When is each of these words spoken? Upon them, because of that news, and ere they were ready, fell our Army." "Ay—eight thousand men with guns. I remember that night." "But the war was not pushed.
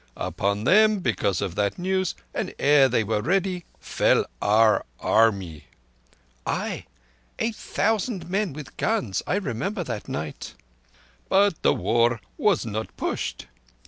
Upon 0.17 0.63
them, 0.63 0.97
because 0.97 1.43
of 1.43 1.53
that 1.53 1.77
news, 1.77 2.15
and 2.33 2.55
ere 2.57 2.89
they 2.89 3.03
were 3.03 3.21
ready, 3.21 3.65
fell 3.79 4.25
our 4.41 4.83
Army." 4.99 5.65
"Ay—eight 6.47 7.55
thousand 7.55 8.27
men 8.27 8.51
with 8.51 8.77
guns. 8.77 9.21
I 9.27 9.35
remember 9.35 9.83
that 9.83 10.09
night." 10.09 10.55
"But 11.29 11.61
the 11.61 11.75
war 11.75 12.19
was 12.35 12.65
not 12.65 12.97
pushed. 12.97 13.45